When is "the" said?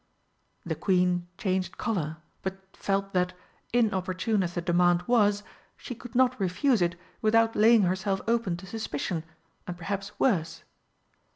0.65-0.73, 4.55-4.61